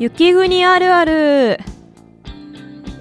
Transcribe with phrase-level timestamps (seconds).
[0.00, 1.12] 雪国あるある、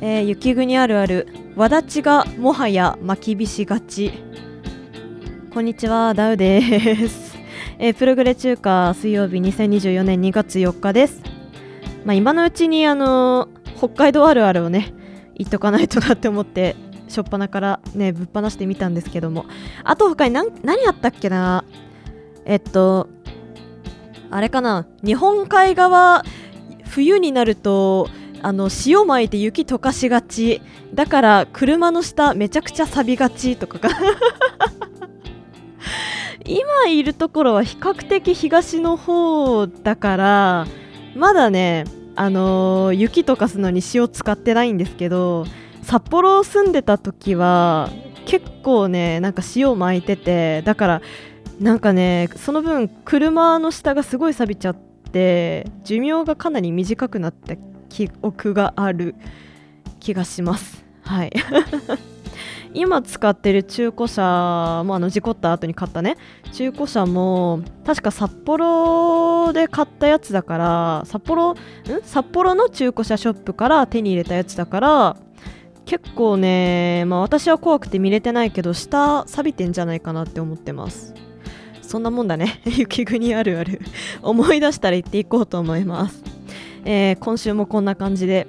[0.02, 1.28] えー、雪国あるある。
[1.56, 4.12] わだちがもはや巻きびしがち。
[5.54, 7.27] こんにちはダウです、
[7.80, 11.22] えー、プログレ中華水曜日2024年2月4日です。
[12.06, 14.94] まあ今のうちにあのー、北海道あるあるをね
[15.36, 16.76] 言っとかないとなって思って
[17.08, 19.46] しょっぱなからねぶっ放してみたんですけども。
[19.84, 21.66] あと他に何何あったっけな？
[22.46, 23.10] えっと
[24.32, 24.88] あれかな？
[25.04, 26.24] 日本海側
[26.86, 28.10] 冬になると
[28.42, 30.64] あの塩まいて雪溶かしがち。
[30.96, 33.90] だから車の下めちゃくちゃ錆びがちとかが
[36.48, 40.68] 今いるところは比較的東の方だから
[41.16, 45.46] まだねあのー、雪溶かすのに塩使ってないんですけど
[45.84, 47.90] 札幌住んでた時は
[48.26, 51.02] 結構ねなんか塩巻いててだから
[51.60, 54.76] なんかねその分車の下がすごい錆びちゃっ
[55.12, 57.56] て寿命がかなり短くなった
[57.90, 59.16] 記憶がある
[60.00, 60.86] 気がします。
[61.02, 61.32] はい。
[62.74, 66.18] 今使ってる中古車もあの事故った後に買ったね。
[66.52, 71.56] 中古車も確か札幌で買ったやつだから札幌ん？
[72.04, 75.18] 札幌の中古車ショップから手に入れたやつだから
[75.86, 81.14] 結構ね、まあ、私は怖くて見れてないけど下錆びてんじゃないかなって思ってます。
[81.82, 82.62] そんなもんだね。
[82.68, 83.80] 雪国あるある。
[84.22, 86.22] 思い出したら言っていこうと思います、
[86.84, 88.48] えー、今週もこんな感じで。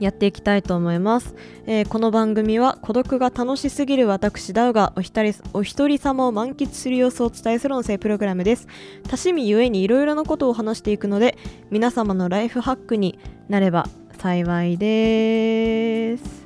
[0.00, 1.34] やっていきたいと思います、
[1.66, 8.66] えー、この番組は孤独が楽しすぎる私ダウがお一人お一人様を満喫する様子をお伝えする音声プログラムです。
[9.04, 11.36] 多趣味ゆえにいろいろなことを話していくので
[11.70, 13.86] 皆様のライフハックになれば
[14.18, 16.45] 幸いです。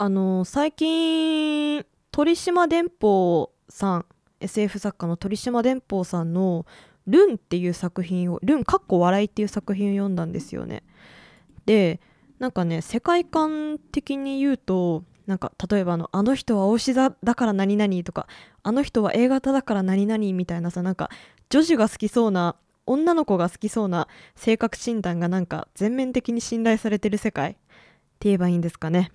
[0.00, 4.06] あの最近鳥島電報さん
[4.38, 6.66] SF 作家の鳥島電報さんの
[7.08, 10.84] 「ルン」っていう作品を「ルン」かっこ笑いっていう作品を読んだんですよね。
[11.66, 12.00] で
[12.38, 18.28] なんかね世界観的に言うとなんか例えばあの「あの人はお牛座だから何々」とか
[18.62, 21.10] 「あの人は A 型だから何々」みたいなさなんか
[21.50, 22.54] 女児が好きそうな
[22.86, 24.06] 女の子が好きそうな
[24.36, 29.10] 性格診断がなんか全面的に信頼されてる世界って言えばいいんですかね。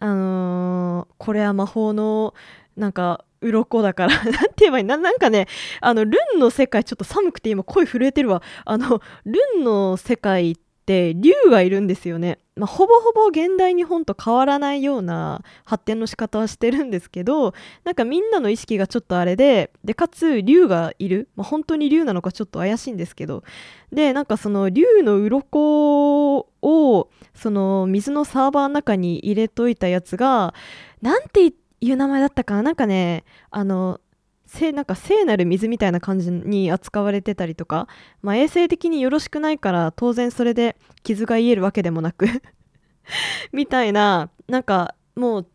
[0.00, 2.34] あのー、これは魔法の
[2.76, 5.46] なんか鱗だから なんて言えばいいななんかね
[5.80, 8.42] あのルンの世界ちょっと寒くて今声震えてるわ。
[8.64, 10.56] あのルンの世界っ
[10.86, 17.52] て竜がいるんですよね、まあ、ほぼほぼ現代日本と変わらないような発展の仕方はしてるんですけど
[17.84, 23.44] なんかみんなの意識がちょっとあれででかつ竜がいる、まあ、本当に竜なのかちょっと怪しいんですけど。
[23.92, 27.08] でなんかその竜の鱗を
[27.38, 30.54] その水のサーバーの中に入れといたやつが
[31.00, 32.62] なんていう名前だったかな？
[32.62, 34.00] なんかねあの
[34.44, 37.86] 聖なんか聖なる水みたいな感じに扱われてたりとか、
[38.22, 42.26] まあ、衛生的によろしくないから当然それで傷が癒えるわけでもなく
[43.52, 45.46] みたいななんかもう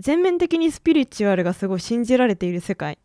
[0.00, 2.98] 全面的にスピリチュアルがすごい信じられている世界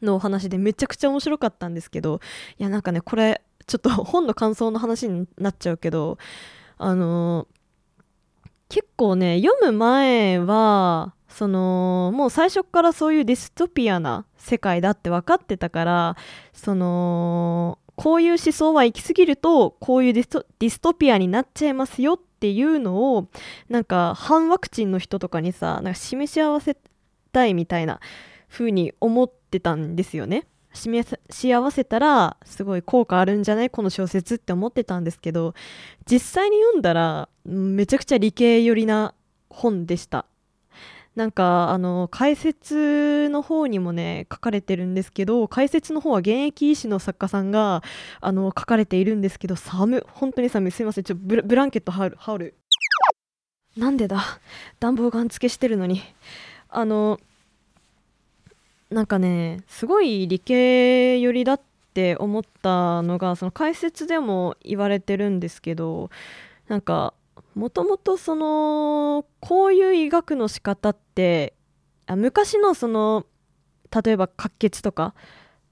[0.00, 2.20] のお話でめちゃくちゃ面白かったんですけど
[2.58, 6.18] いやなんかねこれちょっと本の感想の話になっちゃうけど
[6.78, 7.46] あの、
[8.72, 16.16] 結構ね読む前はそのもう最初からそういうディストピアな世界だって分かってたから
[16.54, 23.28] そのこういう思想は行き過ぎるとこういうディストピアになっちゃいますよっていうのを
[23.68, 26.78] なんか反ワクチンの人とかにさなんか示し合わせ
[27.30, 28.00] たいみたいな
[28.48, 30.46] 風に思ってたんですよね。
[30.72, 33.70] 示し合わせたらすごい効果あるんじゃない？
[33.70, 35.54] この小説って思ってたんですけど
[36.10, 39.14] 実際に読んだらめちゃくちゃ理系寄りな
[39.50, 40.24] 本でした。
[41.14, 47.82] なんかあの解説の方にもね書かれてるんですけど解説の方は現役医師の作家さんが
[48.22, 50.70] あの書かれているんですけど寒本当に寒い。
[50.72, 51.04] すいません。
[51.04, 52.54] ちょブブランケット羽織る羽織る。
[53.76, 54.22] なんでだ？
[54.80, 56.00] 暖房ガン付けしてるのに。
[56.70, 57.20] あの
[58.92, 61.60] なんかねすごい理系寄りだっ
[61.94, 66.10] て思ったのがその解説でも言われてるんですけど
[66.68, 67.14] なんか
[67.54, 71.54] もともとそのこういう医学の仕方って
[72.06, 73.26] あ昔のその
[74.04, 75.14] 例えば滑血とか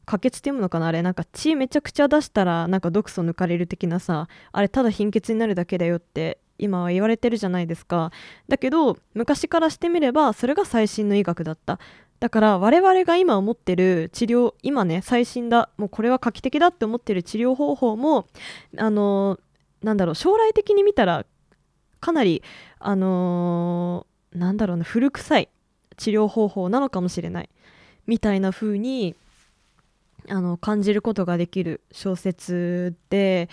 [0.05, 8.13] 可決って読むのかなあれなんか血めちゃくちゃ出したらなんか毒素抜かれる的なさあれただ貧血になるだけだよって今は言われてるじゃないですか。
[8.49, 11.79] だけど昔からしてみればそれが最新の医学だった。
[12.21, 18.27] だから我々が今思ってる治療今ね最新だもうこれは画期的だって思ってる治療方法も
[18.77, 19.39] あの
[19.83, 21.25] なんだろう将来的に見たら
[22.01, 22.43] かなり
[22.79, 25.49] あのー、なんだろうな古臭い
[25.97, 27.51] 治療方法なのかもしれない。
[28.07, 29.15] みたいな風に
[30.29, 33.49] あの感じることができる小説で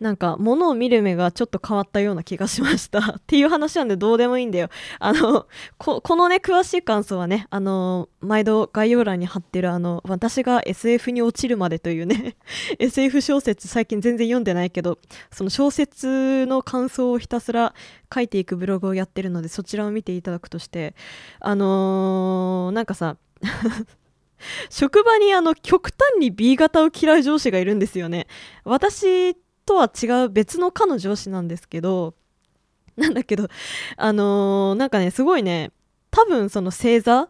[0.00, 2.98] なんか物を見る目がちょっと変わったような気がしました。
[3.18, 4.68] っていう話なんでどうでもいいんだよ。
[5.00, 5.46] あの
[5.78, 12.36] このね詳しい感想はねあの毎度概要欄に貼ってるあの私が SF に落ちるまでというね
[12.78, 14.98] SF 小説最近全然読んでないけど
[15.32, 17.74] その小説の感想をひたすら
[18.12, 20.94] 書いていくブログをやってるのでそちらを見ていただくとして
[21.40, 23.16] あのー、なんかさ
[24.70, 28.26] 職場にあの極端に B 型を嫌う上司がいるんですよね。
[28.64, 29.36] 私
[29.68, 32.14] とは違う別の彼の上司なんですけど
[32.96, 33.48] なんだけど
[33.98, 35.72] あのー、なんかねすごいね
[36.10, 37.28] 多分その星座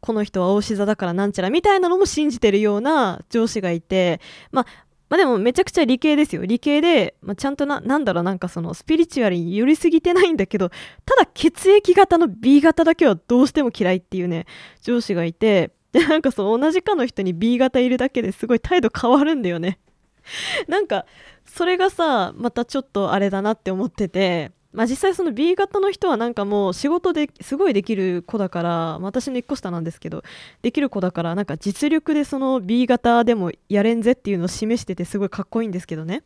[0.00, 4.20] この人は大志座だからなんちゃらみたいなのも信じてるような上司がいて
[4.50, 4.66] まあ
[5.08, 6.46] まあでもめちゃくちゃ理系ですよ。
[6.46, 10.68] 理系で、まあ、ちゃんとな、なんだろう、なんかそのスピリチュアルに寄りすぎてないんだけど、
[11.04, 14.46] ただ血液型の B 型だけはどうしても嫌いっていうね、
[14.82, 19.80] 上司がいて、で、なんかその同じかの人に B 型いるだけですごい態度変わるんだよね。
[20.68, 21.06] なんか、
[21.46, 30.22] それがさまたちょっとあれだなって思っててまあ実際その B 型の人はなんかもう仕事ですごいできる子だから私の1個下なんですけど
[30.62, 36.22] できる子だからなんか実力でその B 型でもやれんぜっていうのを示しててすごいかっこいいんですけどね。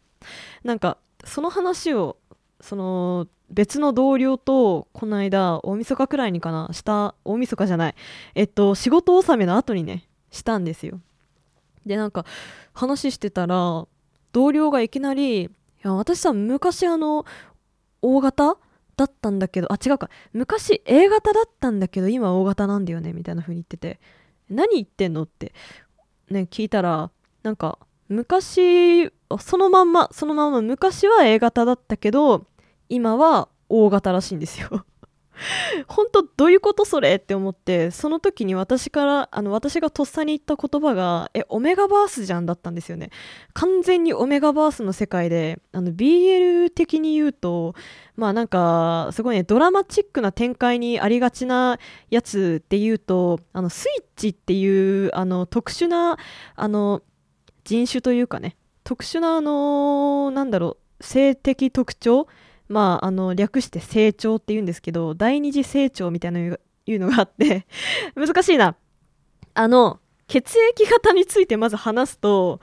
[0.63, 2.19] なんかその話を
[2.61, 7.95] その別の同僚とこの間大晦日くらいにかなした大晦日じゃない
[8.35, 11.01] えっと仕事納めの後にねしたんですよ。
[11.87, 12.25] でなんか
[12.73, 13.87] 話してたら
[14.35, 15.49] 同僚がいきなり「い
[15.83, 17.25] や私さ昔あの
[18.03, 18.57] O 型
[18.97, 24.01] だったんだけどあ違うか昔 A 型だったんだけど今 O 型なんだよね」みたいな風に言ってて
[24.51, 25.55] 「何言ってんの?」って
[26.29, 27.11] ね聞いたら
[27.45, 27.79] なんか
[28.09, 32.45] 昔そのまんまそのまんま昔は A 型だったけど
[32.89, 34.85] 今は O 型らしいんですよ
[35.89, 43.11] 本当どういうことそれって思ってその時に私からあの私がとっさに言った言葉がえオメガバースじゃんだったんですよね。
[43.53, 47.75] 完全にオメガバースの世界であの BL 的に言うと
[48.17, 51.79] まあなんかすごいねドラマチックな展開にありがちな
[52.11, 56.19] やつっていうとあのスイッチっていうあの特殊な
[56.55, 57.03] あの
[57.65, 62.27] 人種というかね特殊なあのなんだろう性的特徴
[62.69, 67.67] まあ、あの略して成長っていうんですけど第二次成長みたいないうのがあって
[68.17, 68.77] 難しいな。
[69.55, 72.61] あの血液型についてまず話すと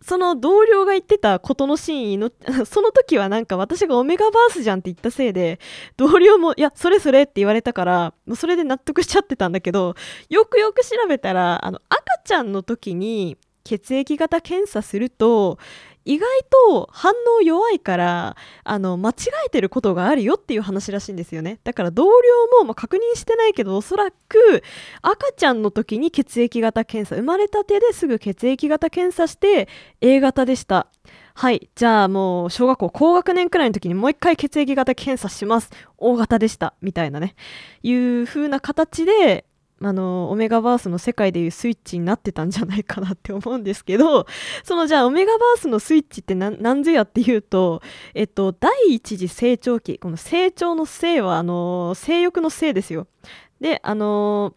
[0.00, 2.30] その同僚が言ってたことの真意の
[2.66, 5.58] その時はなんか私がオメガバースじゃんって言ったせいで
[5.96, 9.94] 同僚もいやそれそれって言われたからもうそれで納得しちゃってたんだけど
[10.28, 15.58] よくよく調べたらあの赤ちゃんの時に血液型検査すると
[16.04, 16.28] 意外
[16.68, 19.14] と反応弱いからあの間違
[19.46, 21.60] えてることがあるよっていう話らしいんですよね。
[21.64, 24.62] だから同僚も、まあ、確認してないけどおそらく
[25.02, 29.68] 赤ちゃんの時に血液型検査生まれたてですぐ血液型検査して
[30.00, 30.88] A 型でした。
[31.36, 35.70] はいじゃあもう小学校高学年くらいの時にもう一回血液型検査します。
[35.98, 36.74] O 型でした。
[36.80, 37.34] みたいなね。
[37.82, 39.44] いう風な形で
[39.82, 44.26] あのオメガバースの世界でいうスイッチになってたんじゃないかなって思うんですけど
[44.62, 47.82] そのじゃあオメガバースのスイッチって何ぞやっていうと、
[48.14, 53.06] えっと、第一次成長期この成長の性はあの性欲の性ですよ。
[53.60, 54.54] であの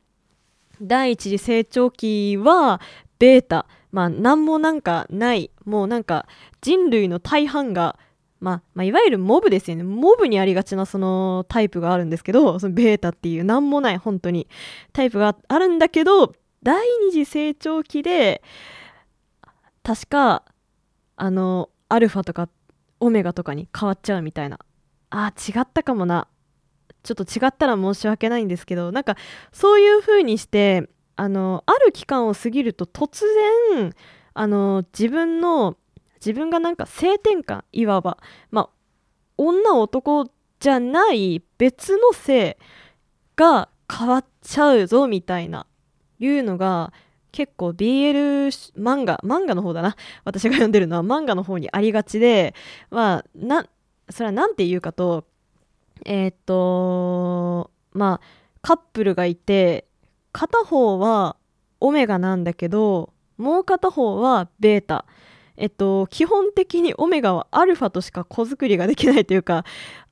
[0.82, 2.80] 第一次成長期は
[3.20, 3.66] ベータ。
[3.92, 5.50] まあ何もなんかない。
[5.66, 6.28] もうなんか
[6.62, 7.98] 人類の大半が
[8.40, 9.84] まあ、まあ、いわゆるモブですよね。
[9.84, 14.48] モブにありがちなそのタイプがあるんですけど、そのベータっていう何もない本当に
[14.94, 18.42] タイプがあるんだけど、第二次成長期で、
[19.84, 20.44] 確か、
[21.16, 22.50] あの、アルファとか
[23.00, 24.60] オメガとかに変わっちゃうみたいな。
[25.10, 26.28] あ、違ったかもな。
[27.04, 29.16] ちょっと違ったら申し訳ないんですけど、なんか
[29.52, 33.22] そういう風にして、あの、ある期間を過ぎると突
[33.74, 33.94] 然、
[34.34, 35.78] あの、自分の
[36.18, 38.18] 自分がなんか性転換いわば
[38.52, 38.70] まあ
[39.38, 42.58] 女男じゃない別の性
[43.36, 45.68] が変わっちゃうぞみたいな
[46.20, 46.92] いうのが
[47.32, 48.48] 結構 BL
[48.82, 49.96] 漫画漫画の方だな。
[50.24, 52.56] 私が読んでるのは漫画の方にありがちで
[52.90, 53.68] まあな
[54.10, 55.26] それは何て言うかと
[56.06, 58.22] えー、っとまあ
[58.62, 59.86] カップルがいて
[60.32, 61.36] 片方は
[61.80, 65.06] オメガなんだけどもう片方はベータ。
[65.58, 69.66] えっと基本的にオメガはアルファとしか子作りができないというか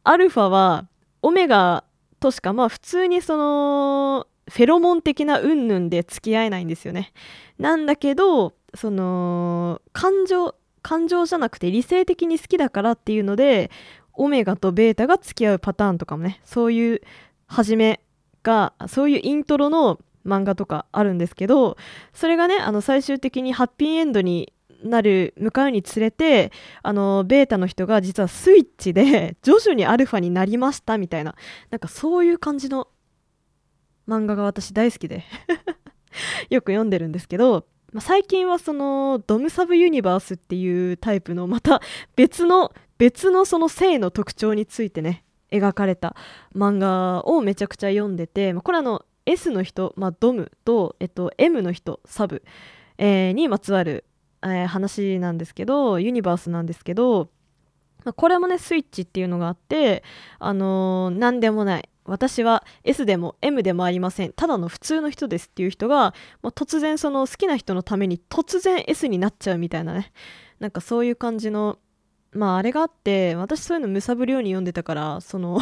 [0.04, 0.88] アルファは
[1.22, 1.84] オメガ
[2.20, 7.12] としかまあ普通にそのフェロモン的な云々で付き合えないんですよね。
[7.58, 13.72] なんだけどその感情感情じゃなくて理性的に好きだからっていうので
[14.14, 17.02] オメガとベータが付き合うパターンとかもねそういう
[17.48, 18.02] 始め
[18.44, 21.78] がそういうイントロの漫画とかあるんですけど
[22.14, 24.54] それがねあの最終的にハッピーエンドに
[24.84, 26.52] なる向かうにつれて
[26.84, 31.36] あのベータの人が実はスイッチで 徐々にアルファになりましたみたいな
[31.70, 32.88] なんかそういう感じの
[34.08, 35.24] 漫画が私大好きで
[36.50, 41.82] よく読んでるんですけど、まあ、最近はそのドムサブユニバースっていうタイプのまた
[42.16, 46.16] 別の別のその性の特徴についてね描かれた
[46.56, 52.44] 漫画をめちゃくちゃ読んでて、まあ、これあの S の人、まあ、ドムと、えっと、M の人サブ、
[52.98, 54.06] えー、にまつわる、
[54.46, 57.30] えー、話なんですけどユニバースなんですけど、
[58.16, 60.04] これもねスイッチっていうのがあって
[60.40, 61.90] あのー、何でもない。
[62.08, 64.34] 私は S でも M でもありません。
[64.34, 70.12] ただの普通の人ですっていう人が、まあ、突然その好きな人のために突然 S になっちゃうみたいなね。
[70.60, 71.80] なんかそういう感じの
[72.32, 75.60] まああれがあって私そういうのむさぶるように読んでたからその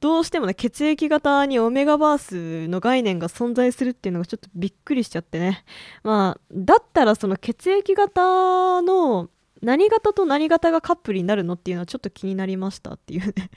[0.00, 5.64] どうしてもね血液型にオメガバースの概念が存在するっていうのがちょっとびっくりしちゃってね。
[6.02, 9.30] まあだったらその血液型の
[9.62, 13.50] 何型と何型がカップルになるのっていうのはちょっと気になりましたっていうね。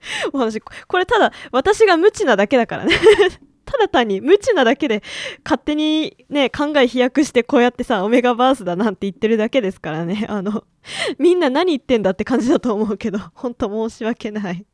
[0.32, 2.94] お話これただ私が無知なだけだからね。
[3.64, 5.00] ただ単に無知なだけで
[5.44, 10.26] 勝手にね考え飛躍してこうやってさオメガバースだなんて言ってるだけですからね。
[10.28, 10.64] あの
[11.18, 14.66] みんな何言ってんだって感じだと思うけど本当申し訳ない。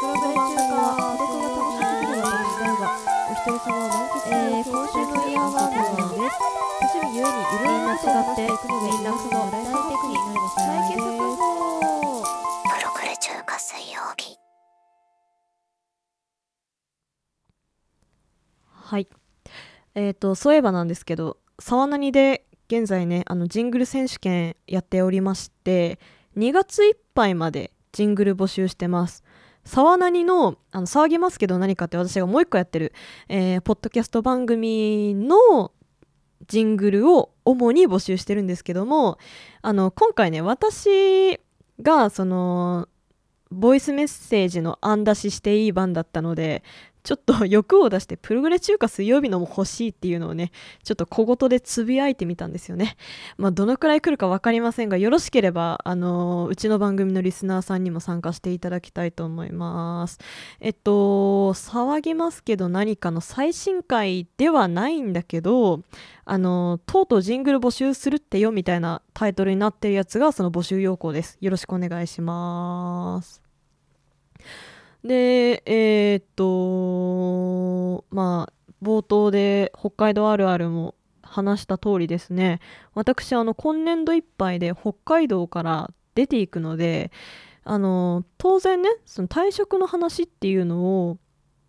[0.00, 2.88] トラブル中華は孤独が楽しみる私だが
[3.28, 6.40] お一人様を満喫する、えー、今週のイヤーワークです
[6.80, 7.60] 趣味ゆえにい。
[7.60, 12.32] ろいろな違っていくので連絡が大体的になります最近速報ト
[12.80, 14.38] ロクル中華水曜日
[18.72, 19.06] はい
[19.94, 25.98] えーと、そういえばなんですけど沢何で現在ねあのジングル選手権やっておりまして
[26.38, 29.24] 2月いっぱいまでジングル募集してます。
[29.64, 32.92] 沢何のあの騒ぎますけど何かって私がもう一個やってる、
[33.28, 35.72] えー、ポッドキャスト番組の
[36.48, 39.18] ジングルを主に募集してるんですけども
[39.62, 41.38] あの今回ね私
[41.80, 42.88] がその
[43.50, 46.62] ボイスメッセージの案出ししていい番だったので
[47.02, 50.50] ちょっと欲を出してプログレ中華水曜日のも欲しいっていうのをね
[50.84, 52.96] ちょっと小言でつぶやいてみたんですよね。
[53.36, 60.18] まあどのくらい来るか分かりませんがよろしければあのうちの番組のリスナーさんにも参加していただきたいと思います。
[60.60, 65.82] えっと騒ぎますけど何かの最新回ではないんだけど
[66.24, 71.38] あのとうとうジングル募集するってよみたいなタイトルになってるやつがその募集要項です。
[71.40, 73.39] よろしくお願いします。
[75.04, 78.52] でえー、っとまあ
[78.82, 82.60] 冒頭で北海道あるあるも話した通りですね。
[82.94, 87.12] 私あの今年度いっぱいで北海道から出ていくので
[87.64, 91.18] あの当然ねその退職の話っていうのを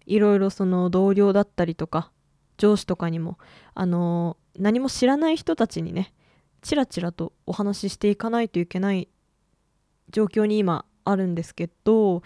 [0.06, 2.12] いろいろその同僚だったりとか
[2.58, 3.38] 上司とかにも
[3.74, 6.14] あの何も知らない人たちにね
[6.62, 9.10] ちらちらとお話ししていかないといけない
[10.10, 12.24] 状況に今あるんですけど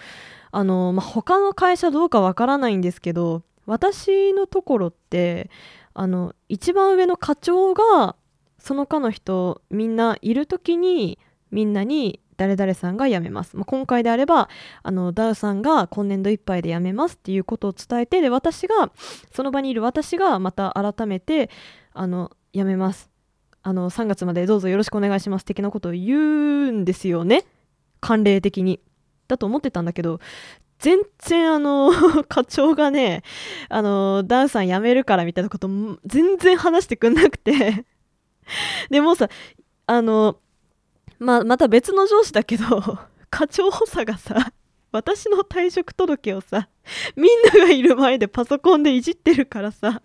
[0.51, 5.49] あの、まあ、他の会社どうかわからないんですけど私のところって
[5.93, 8.15] あの一番上の課長が
[8.59, 11.19] その課の人みんないる時に
[11.51, 14.49] みんなに誰々さんが辞めます、まあ、今回であれば
[14.83, 18.91] あのダウさんが今年度いっぱいで辞めますっていうことを伝えてで私が
[19.33, 21.49] その場にいる私がまた改めて
[21.93, 23.09] あの辞めます。
[23.67, 27.45] あの3月までどうぞよろしくお願いします的なことを言うんですよね。
[28.05, 28.79] 慣例的に。
[29.27, 30.19] だと思ってたんだけど
[30.79, 31.91] 全然あの
[32.27, 33.23] 課長がね
[33.69, 35.69] あのダンさん辞めるからみたいなこと
[36.05, 37.85] 全然話してくんなくて
[38.89, 39.29] でもさ
[39.87, 40.37] あの
[41.17, 42.65] ままた別の上司だけど
[43.29, 44.51] 課長補佐がさ
[44.91, 46.69] 私の退職届をさ
[47.15, 50.01] みんながいる前でパソコンでいじってるからさなん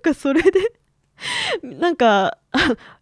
[0.00, 0.72] かそれで
[1.62, 2.38] なんか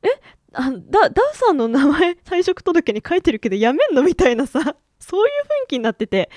[0.03, 0.38] え？
[0.55, 6.29] あだダウさんの名前退職届に書いてるけどやめんのみたいなさそういう雰囲気になってて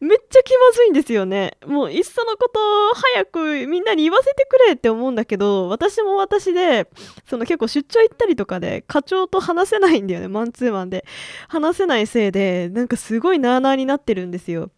[0.00, 1.56] めっちゃ気まずいんですよね。
[1.66, 2.58] もういっそのこと
[2.94, 6.88] 早くみんなに言わせてくれって思うんだけど私も私で
[7.26, 11.04] その結構出張行ったりとかで課長と話せないんだよねマンツーマンで。
[11.48, 14.70] 話せないせいでなんかすごいなあなあになってるんですよ。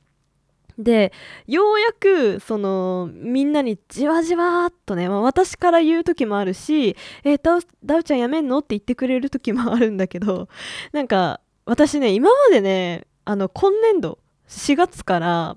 [0.82, 1.12] で
[1.46, 10.48] ようやくそのみんなにじわじわっとね、まあ、私から言う時もあるし「えー、ダウダウちゃんやめんの?」って言ってくれる時もあるんだけど
[10.92, 14.18] なんか私ね今までねあの今年度
[14.48, 15.56] 4月から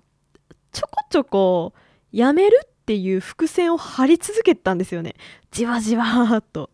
[0.72, 1.74] ちょこちょこ
[2.12, 5.16] やめるっていう伏線を張り続けたんですよね
[5.52, 6.70] じわじわーっと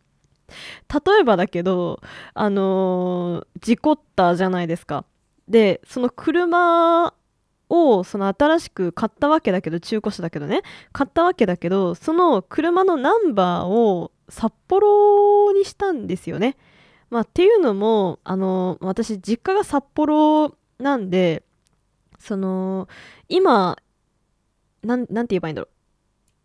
[0.89, 2.01] 例えばだけど
[2.33, 5.05] あのー、事故ったじゃないですか
[5.47, 7.13] でその車
[7.69, 16.57] をその新しく買ったわけだけど中古車だけどね買ったわけだけどその車のナンバーを札幌にしたんですよね。
[17.09, 21.43] まあ、っていうのもあの私実家が札幌なんで
[22.19, 22.87] その
[23.27, 23.77] 今
[24.83, 25.69] なんて言えばいいんだろう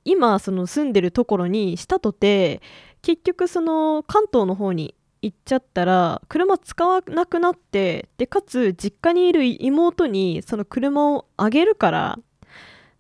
[0.05, 2.63] 今その住んでるところにしたとて
[3.03, 12.19] 結局その関東の方に行っちゃったら車使わなくなってでかつ実家にいる妹にその車をあげるから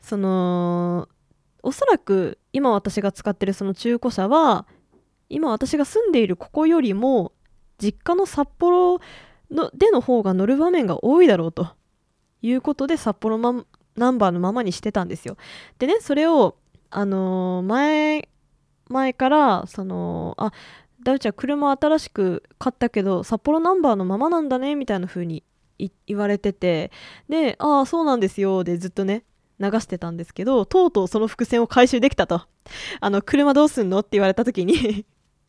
[0.00, 1.06] その
[1.62, 4.66] おそらく今私が使ってるその中古車は
[5.28, 7.32] 今私が住んでいるここよりも
[7.76, 9.00] 実家の札幌
[9.50, 11.74] のでの方が乗る場面が多いだろうと
[12.40, 13.66] いうことで札幌、ま、
[13.96, 15.36] ナンバーのままにしてたんですよ。
[15.78, 16.56] でねそれを
[16.88, 18.28] あのー、前
[18.88, 20.52] 前からそのあ
[21.04, 25.44] ダウちゃん車新しく買ったけど札幌ナンバーのままなんだねみたいな風に
[26.06, 26.90] 言われてて
[27.28, 29.24] でああそうなんですよでずっとね
[29.60, 32.42] 流してたんですけどとうとうその伏線を回収できたと
[33.00, 35.06] あの車どうすんのって言われた時に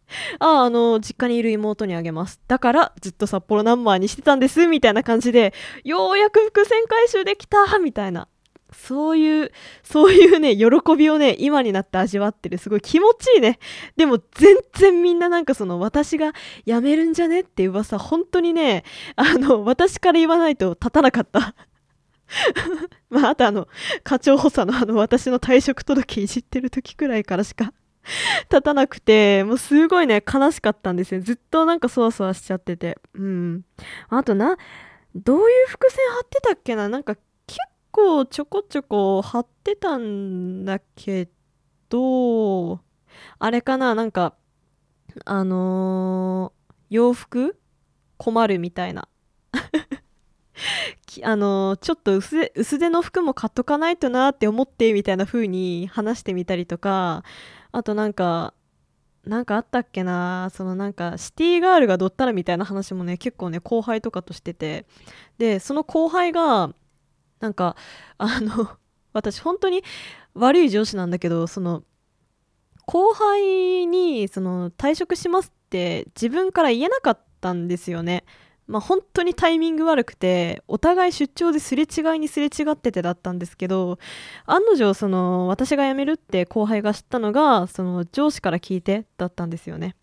[0.39, 2.39] ああ、あの、実家にいる妹にあげます。
[2.47, 5.53] だから、ずっと札幌ナンバーにしてたんです、みたいな感じで、
[5.83, 8.27] ようやく伏線回収できたみたいな。
[8.75, 9.51] そういう、
[9.83, 10.65] そういうね、喜
[10.97, 12.57] びをね、今になって味わってる。
[12.57, 13.59] すごい気持ちいいね。
[13.95, 16.33] でも、全然みんななんかその、私が
[16.65, 18.83] 辞めるんじゃねって噂、本当にね、
[19.15, 21.55] あの、私から言わないと立たなかった。
[23.09, 23.67] まあ、あとあの、
[24.03, 27.73] 課長補佐のあの、私の退職届いじってる時くらいからしか
[28.51, 31.21] 立たなくて、もうすごいね、悲しかったんですよ。
[31.21, 32.97] ずっとなんかそわそわしちゃってて。
[33.13, 33.61] うん。
[34.09, 34.57] あとな、
[35.15, 36.89] どういう伏線張ってたっけな？
[36.89, 37.15] なんか
[37.95, 41.29] 構ちょこちょこ貼ってたんだけ
[41.89, 42.81] ど、
[43.39, 44.35] あれかななんか、
[45.23, 47.57] あのー、洋服
[48.17, 49.07] 困るみたいな。
[51.23, 57.23] あのー、ちょっと薄手の服も買っとかないとなって思ってみたいな風に話してみたりとか
[57.71, 58.53] あとなんか
[59.25, 64.85] なんかあったっけなそのなんかシティガールがどったらみたいな話もね結構ね後輩とかとしてて
[65.37, 66.73] でその後輩が
[67.45, 67.75] なんか
[68.17, 68.69] あの
[69.13, 69.83] 私本当に
[70.33, 71.83] 悪い上司なんだけどその
[72.87, 78.25] 後輩にその退職しますって自分から言えなかったんですよね。
[78.67, 83.99] まあ、本当にタイミング悪くてお互い出張ですれ違いにすれ違っててだったんですけど
[84.47, 89.95] 案の定その私が辞めるって後輩が知ったのがその上司から聞いてだったんですよね。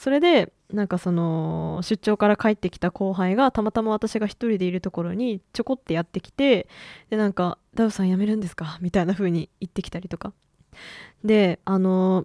[0.00, 6.68] それでなんかその出張から帰ってきた後輩がたまたま私が一人でいるところにちょこってやってきて
[7.10, 10.32] でなんか「ダウさん辞めるんですか?」みたいな風に言ってきたりとか
[11.22, 12.24] であの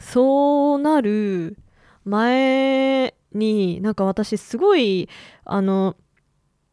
[0.00, 1.56] そうなる
[2.04, 5.08] 前になんか私すごい
[5.44, 5.94] あの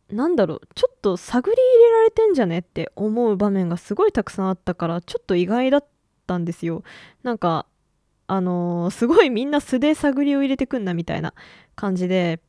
[0.10, 5.86] なんだろうちょっと探り入れられてんじゃねって思う場面がすごいたくさんあったからちょっと意外だっ
[6.26, 6.82] たんですよ
[7.22, 7.68] なんか
[8.32, 11.34] あのー、すごいみんな素で探りを入れてくんなみたいな
[11.76, 12.40] 感じで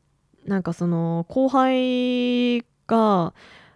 [0.45, 3.33] なんかその後輩が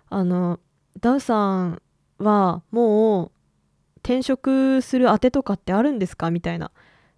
[0.10, 0.60] あの
[1.02, 1.82] ダウさん
[2.20, 3.32] はもう
[4.04, 6.70] 転職する当てとかってあるんですかみたいな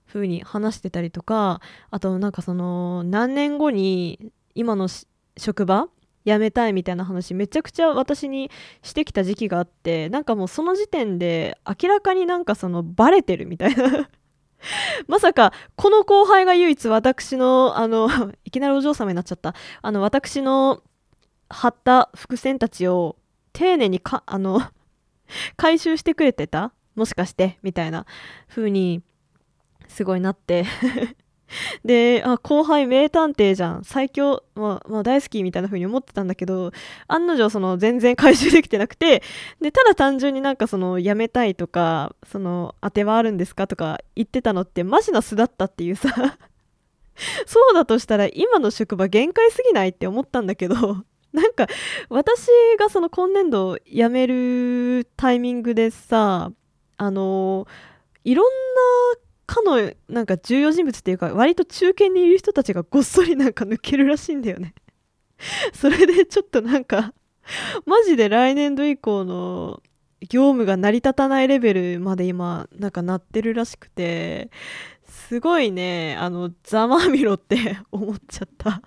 [0.08, 1.60] 風に話してたりとか
[1.92, 4.88] あとなんかその何年後に今の
[5.36, 5.90] 職場
[6.26, 8.50] 辞めたいみたいな話めちゃくちゃ私に
[8.84, 14.10] してきた時期があってなんかもうその時点で明らかになんかそのバレてるみたいな
[15.08, 18.10] まさかこの後輩が唯一私のあの
[18.44, 19.56] いきなりお嬢様になっちゃった。
[19.82, 20.82] あの私の
[21.50, 23.16] 貼った伏線たちを
[23.54, 24.62] 丁寧にかあの
[25.56, 26.74] 回収してくれてた？
[26.96, 27.60] もしかして？
[27.62, 28.06] みたいな
[28.50, 29.04] 風に
[29.88, 30.66] すごいなって。
[31.86, 33.84] であ後輩名探偵じゃん。
[33.84, 36.72] 最強、まあ、まあ、大好きみたいな風に思ってたんだけど
[37.08, 39.24] 案の定その全然回収できてなくて
[39.62, 46.38] でただ単純になんかその辞めたいとかその当てはあるんですかとか言ってたのってマジな素だったっていうさ。
[47.46, 50.76] そうだとしたら今の職場限界すぎないって思ったんだけど
[51.34, 51.68] なんか
[52.10, 52.48] 私
[52.80, 56.52] がその今年度辞めるタイミングでさ
[56.98, 57.68] あの
[58.24, 58.52] いろんな
[59.48, 64.76] かのなんか重要人物っていうか割と中堅にいる人たちがごっそりなんか抜けるらしいんだよね。
[65.74, 67.14] それでちょっとなんか
[67.86, 69.82] マジで来年度以降の
[70.22, 74.50] 業務が成り立たないレベルまで今なんかなってるらしくて
[75.08, 78.82] すごいねあのざまみろって思っちゃった。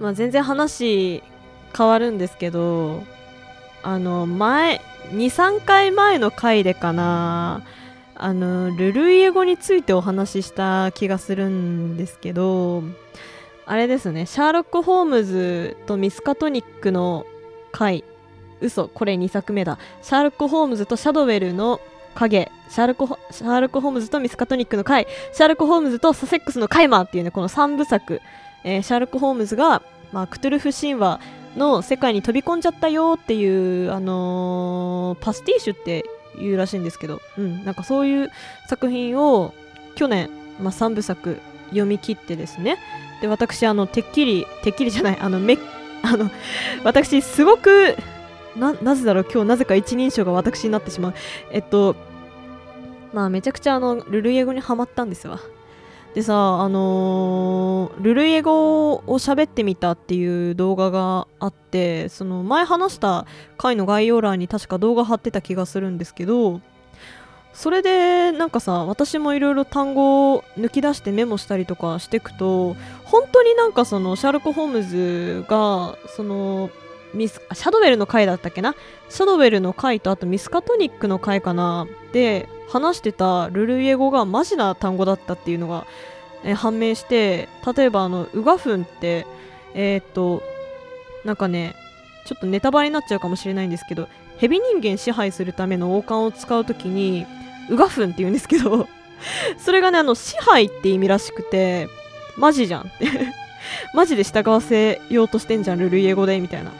[0.00, 1.22] まあ全然話
[1.76, 3.04] 変わるんですけど
[3.82, 4.80] あの前
[5.12, 7.62] 23回前の回でかな
[8.14, 12.82] あのルルイエ語についてお話しした気がするんですけど
[13.64, 17.24] あれですねシャーロック・ホームズとミスカトニックの
[17.72, 18.04] 怪
[18.60, 19.78] 嘘これ2作目だ。
[20.02, 21.80] シャーロック・ホームズとシャドウェルの
[22.14, 28.20] 影シャーロックシャーロック・ホームズとミスカトニックの怪シャーロック・ホームズとサセックスのカイマーっていうねこの3部作、
[28.64, 31.20] えー、シャーロック・ホームズが、まあ、クトゥルフ神話
[31.56, 36.04] の世界に飛び込んじゃったよっていう、あのー、パスティッシュって
[36.38, 38.30] いうらしいんですけど、うん、なんかそういう
[38.68, 39.54] 作品を
[39.94, 42.78] 去年、まあ、3部作読み切ってですね。
[43.20, 45.58] で私あのてっきりてっきりじゃないあのめ
[46.02, 46.30] あの
[46.84, 47.96] 私すごく
[48.56, 51.14] なぜだろう今日なぜか一人称が私になってしまう。
[51.52, 51.96] えっと
[53.12, 55.40] まあめちゃくちゃあのルルイエ語にはまったんですわ。
[56.14, 66.60] でさあのー、ルルイエ語を喋ってみたっていう動画があってその前話した回の概要欄に確か動画貼ってた気がするんですけど
[67.52, 76.70] それでなんかさ私もいろいろ単語を抜き出してメモしたりとかしていくと本当になんかそのシャーロック・ホームズがその
[77.14, 78.74] ミスシャドウェルの回だったっけな？
[79.08, 81.86] シャドウェルの回とあとミスカトニックの回かな？
[82.12, 85.86] で話してたルルイエ語がマジな単語だったっていうのが、
[86.44, 89.26] えー、判明して例えばあのウガフンって
[89.74, 90.42] えー、っと
[91.24, 91.74] なんかね
[92.26, 97.26] ちょっとネタバレになっちゃうかもしれないんですけどヘビ人間支配するための王冠を使う時に
[97.68, 98.88] ウガフンって言うんですけど
[99.58, 101.88] それがねあの支配って意味らしくて
[102.36, 102.90] マジじゃんって。
[103.94, 106.72] マジで従わせようとしてんじゃんルルイエ語でみたいな。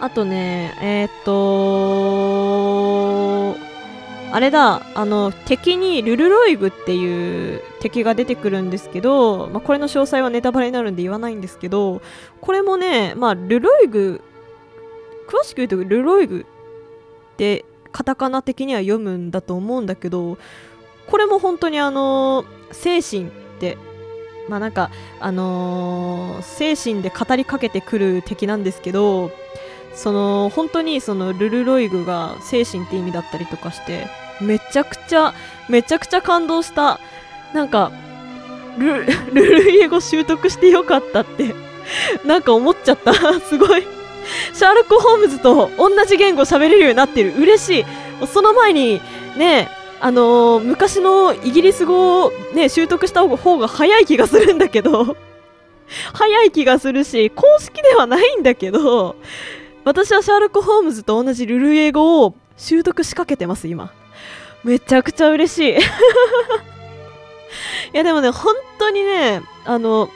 [0.00, 3.29] あとねえー、っと
[4.32, 12.00] あれだあの敵にルルロイグっていう敵が出てくるんですけど、まあ、これの詳細はネタバレになるんで言わないんですけど
[12.40, 14.22] これもね、まあ、ルロイグ
[15.28, 16.46] 詳しく言うとルロイグ
[17.34, 20.38] ってカタカナ的には読むんだと思うんだけど
[21.08, 23.76] これも本当にあの精神って
[24.48, 29.32] まあなんかあのー、精神で語りかけてくる敵なんですけど
[29.94, 34.06] その本当にそのルルロイグが精神って意味だったりとかして
[34.40, 35.34] めちゃくちゃ
[35.68, 36.98] めちゃくちゃ感動した。
[37.52, 37.92] なんか
[38.78, 41.54] ル ルルイエ語習得してよかったって
[42.24, 43.12] なんか思っちゃった。
[43.40, 43.86] すごい。
[44.52, 47.34] シャーロック・ホームズと同じ言語喋れるようになってる。
[47.36, 48.26] 嬉しい。
[48.26, 49.00] その前に
[49.36, 49.68] ね
[50.00, 55.16] あのー、昔のイギリス語をね習得した方が早い気がするんだけど。
[56.12, 59.16] 早い気がするし公式ではないんだけど
[59.84, 63.92] 私はシャーロック・ホームズと同じルル英語を習得しかけてます今。
[64.62, 65.78] めちゃくちゃ嬉しい。
[65.78, 65.80] い
[67.92, 70.10] やでもね本当にねあの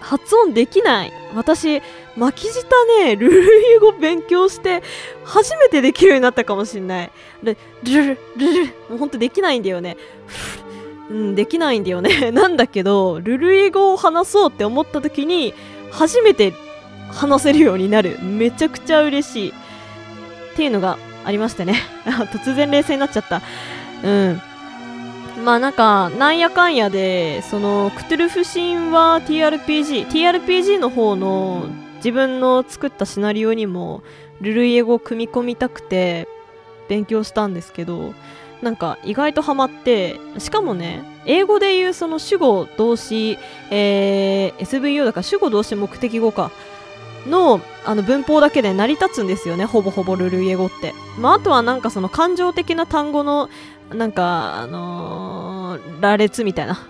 [0.00, 1.12] 発音できない。
[1.34, 1.82] 私
[2.16, 2.66] 巻き舌
[3.04, 4.82] ねルル英語勉強して
[5.24, 7.10] 初めてできるようになったかもしんない。
[7.42, 9.96] ルルルルルもうほんとできないんだよね。
[11.10, 12.30] うん、できないんだよね。
[12.32, 15.54] なんだけどルル英語を話そうって思った時に
[15.90, 16.52] 初めて
[17.10, 18.18] 話せるようになる。
[18.22, 19.48] めちゃくちゃ嬉しい。
[19.50, 19.52] っ
[20.56, 21.74] ていうのがありましてね。
[22.32, 23.42] 突然冷静になっちゃった。
[24.02, 24.42] うん。
[25.44, 34.02] まあなんかなんやかんやでそのクトゥルフ神話 TRPG TRPG の方の自分の作ったシナリオにも
[34.40, 36.28] ルルイエ語を組み込みたくて
[36.88, 38.14] 勉強したんですけど
[38.62, 43.38] なんか意外とハマってしかもね英語で言うその主語動詞、
[43.70, 46.50] えー、SVO だから主語動詞目的語か。
[47.28, 53.48] のあの文法だけで成り立つんですよねほぼほぼルルイエ語って、まあ、あとはなんかその感情的な単語の
[53.92, 56.88] なんかあのー、羅列みたいな。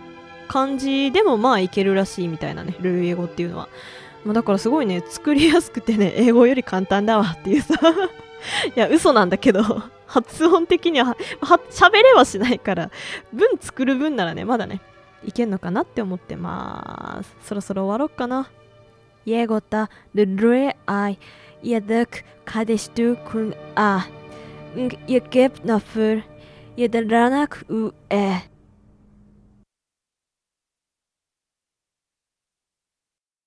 [0.49, 3.69] 感じでもまあいけるらしいみたいなねルルイエ語っていうのは、
[4.25, 7.75] まあ、だからすごいね作りやすくてね英語より簡単だわっていうさ。
[8.75, 11.17] いや嘘なんだけど発音的には
[11.71, 12.91] 喋れはしないから
[13.33, 14.81] 文作る分ならねまだね
[15.25, 18.49] いけんのかなって思ってまあそろそろ終わろっかな。
[19.29, 19.89] 예고다.
[20.15, 21.17] 드레 아이.
[21.65, 22.09] 예득
[22.45, 24.01] 가데시두 군아
[24.77, 26.23] 응예캡 나풀
[26.77, 28.58] 예들라나 그 우에.